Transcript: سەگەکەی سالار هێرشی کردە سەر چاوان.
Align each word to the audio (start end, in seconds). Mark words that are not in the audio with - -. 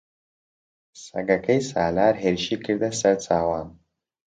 سەگەکەی 1.03 1.61
سالار 1.71 2.13
هێرشی 2.23 2.57
کردە 2.65 2.89
سەر 2.99 3.15
چاوان. 3.25 3.67